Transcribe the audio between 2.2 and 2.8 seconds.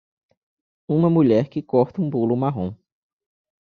marrom.